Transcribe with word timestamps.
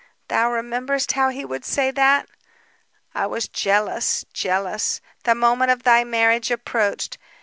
Thou 0.29 0.51
rememberest 0.51 1.11
how 1.11 1.29
he 1.29 1.45
would 1.45 1.63
say 1.63 1.91
that? 1.91 2.27
"I 3.13 3.27
was 3.27 3.47
jealous, 3.47 4.25
jealous! 4.33 4.99
The 5.25 5.35
moment 5.35 5.69
of 5.69 5.83
thy 5.83 6.03
marriage 6.03 6.49
approached. 6.49 7.19